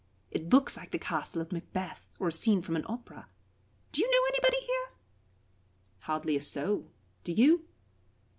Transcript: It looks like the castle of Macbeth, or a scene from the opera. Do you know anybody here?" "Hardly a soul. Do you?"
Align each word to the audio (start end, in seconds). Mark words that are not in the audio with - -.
It 0.31 0.49
looks 0.51 0.75
like 0.75 0.89
the 0.89 0.97
castle 0.97 1.43
of 1.43 1.51
Macbeth, 1.51 2.07
or 2.17 2.29
a 2.29 2.31
scene 2.31 2.63
from 2.63 2.73
the 2.73 2.83
opera. 2.87 3.27
Do 3.91 4.01
you 4.01 4.09
know 4.09 4.27
anybody 4.29 4.59
here?" 4.65 4.89
"Hardly 6.01 6.35
a 6.35 6.41
soul. 6.41 6.89
Do 7.23 7.31
you?" 7.31 7.67